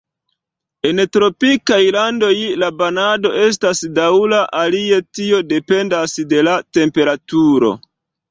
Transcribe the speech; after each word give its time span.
En 0.91 1.01
tropikaj 1.15 1.77
landoj 1.95 2.31
la 2.63 2.69
banado 2.79 3.33
estas 3.49 3.83
daŭra, 3.99 4.41
alie 4.61 4.99
tio 5.19 5.41
dependas 5.53 6.17
de 6.35 6.43
la 6.51 6.57
temperaturo. 6.79 7.71